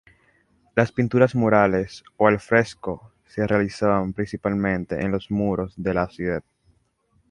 Las 0.75 0.91
pinturas 0.91 1.35
murales 1.35 2.03
o 2.17 2.25
al 2.27 2.39
fresco 2.39 3.11
se 3.27 3.45
realizaban 3.45 4.13
principalmente 4.13 4.99
en 4.99 5.11
los 5.11 5.29
muros 5.29 5.75
del 5.77 5.99
ábside. 5.99 6.41